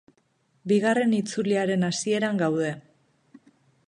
Bigarren 0.69 1.11
itzuliaren 1.17 1.87
hasieran 1.89 2.39
gaude. 2.43 2.73